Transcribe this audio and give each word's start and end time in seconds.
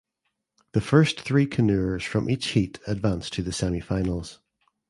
The 0.71 0.81
first 0.81 1.21
three 1.21 1.45
canoers 1.45 2.03
from 2.03 2.27
each 2.27 2.47
heat 2.53 2.79
advance 2.87 3.29
to 3.29 3.43
the 3.43 3.51
semifinals. 3.51 4.39